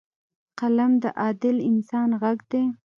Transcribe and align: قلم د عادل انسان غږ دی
قلم 0.59 0.91
د 1.03 1.05
عادل 1.21 1.57
انسان 1.71 2.09
غږ 2.21 2.37
دی 2.51 2.63